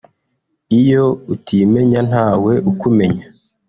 [0.79, 3.25] iyo utimenya ntawe ukumenya